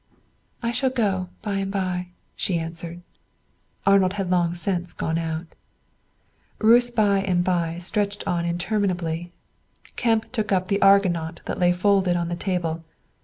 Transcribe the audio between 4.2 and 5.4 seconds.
long since gone